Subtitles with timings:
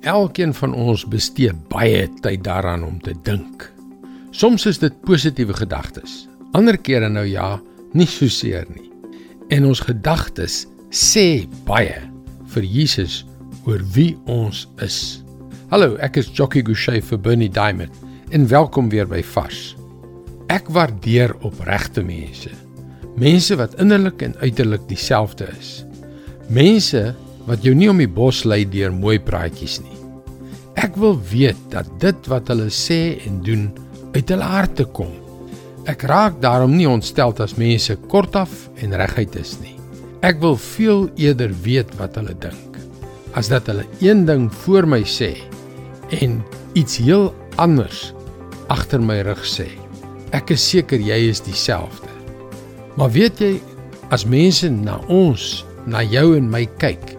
[0.00, 3.66] Elkeen van ons bestee baie tyd daaraan om te dink.
[4.32, 6.24] Soms is dit positiewe gedagtes.
[6.56, 7.58] Ander kere nou ja,
[7.92, 8.88] nie so seer nie.
[9.52, 11.98] En ons gedagtes sê baie
[12.54, 13.26] vir Jesus
[13.68, 15.20] oor wie ons is.
[15.68, 17.92] Hallo, ek is Jockey Gouchee vir Bernie Diamond
[18.32, 19.74] en welkom weer by Vars.
[20.48, 22.48] Ek waardeer opregte mense.
[23.20, 25.82] Mense wat innerlik en uiterlik dieselfde is.
[26.48, 27.10] Mense
[27.46, 29.96] wat jou nie om die bos lei deur mooi praatjies nie.
[30.80, 33.68] Ek wil weet dat dit wat hulle sê en doen
[34.14, 35.12] uit hulle harte kom.
[35.88, 39.76] Ek raak daarom nie ontstel as mense kortaf en reguit is nie.
[40.22, 42.66] Ek wil veel eerder weet wat hulle dink
[43.38, 45.36] as dat hulle een ding voor my sê
[46.18, 46.40] en
[46.74, 47.28] iets heel
[47.62, 48.10] anders
[48.70, 49.68] agter my rug sê.
[50.34, 52.10] Ek is seker jy is dieselfde.
[52.98, 53.52] Maar weet jy
[54.14, 57.09] as mense na ons, na jou en my kyk,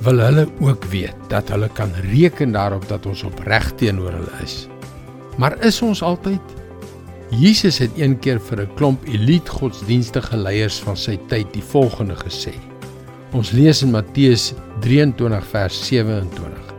[0.00, 4.64] wil hulle ook weet dat hulle kan reken daarop dat ons opreg teenoor hulle is.
[5.36, 6.56] Maar is ons altyd?
[7.30, 12.16] Jesus het een keer vir 'n klomp elite godsdienstige leiers van sy tyd die volgende
[12.16, 12.54] gesê.
[13.32, 16.74] Ons lees in Matteus 23 vers 27.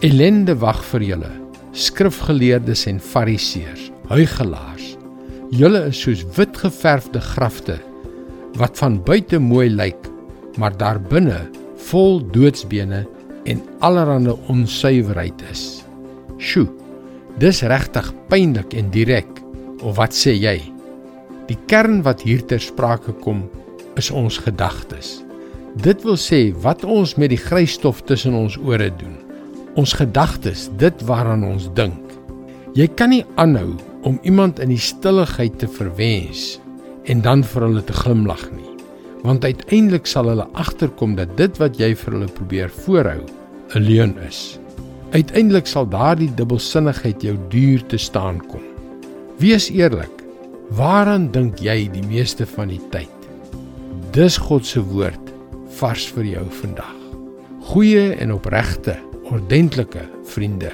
[0.00, 1.30] Elende wag vir julle,
[1.72, 4.96] skrifgeleerdes en fariseërs, huigelaars.
[5.50, 7.78] Julle is soos witgeverfde grafte
[8.56, 10.08] wat van buite mooi lyk,
[10.56, 11.48] maar daar binne
[11.88, 13.02] vol doodsbene
[13.50, 15.82] en allerlei onsuiverheid is.
[16.38, 16.68] Sjoe.
[17.40, 19.28] Dis regtig pynlik en direk.
[19.82, 20.58] Of wat sê jy?
[21.48, 23.44] Die kern wat hier ter sprake kom
[23.98, 25.20] is ons gedagtes.
[25.82, 29.16] Dit wil sê wat ons met die grysstof tussen ons ore doen.
[29.80, 31.98] Ons gedagtes, dit waaraan ons dink.
[32.76, 33.72] Jy kan nie aanhou
[34.08, 36.58] om iemand in die stilligheid te verwens
[37.08, 38.71] en dan vir hulle te glimlag nie
[39.22, 43.22] want uiteindelik sal hulle agterkom dat dit wat jy vir hulle probeer voorhou
[43.74, 44.58] 'n leuen is.
[45.12, 48.62] Uiteindelik sal daardie dubbelsinnigheid jou duur te staan kom.
[49.38, 50.22] Wees eerlik.
[50.70, 53.10] Waaraan dink jy die meeste van die tyd?
[54.12, 55.32] Dis God se woord
[55.68, 56.96] vars vir jou vandag.
[57.60, 60.72] Goeie en opregte, ordentlike vriende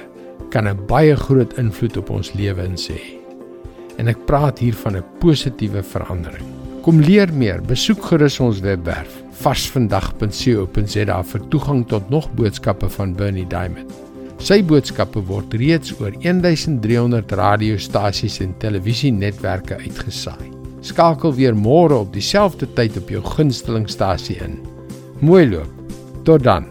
[0.49, 3.01] kan 'n baie groot invloed op ons lewens hê.
[3.97, 6.58] En ek praat hier van 'n positiewe verandering.
[6.89, 13.45] Kom leer meer, besoek gerus ons webwerf varsvandag.co.za vir toegang tot nog boodskappe van Bernie
[13.51, 13.91] Diamond.
[14.41, 20.49] Sy boodskappe word reeds oor 1300 radiostasies en televisienetwerke uitgesaai.
[20.89, 24.57] Skakel weer môre op dieselfde tyd op jou gunstelingstasie in.
[25.21, 25.93] Mooi loop.
[26.25, 26.65] Tot dan.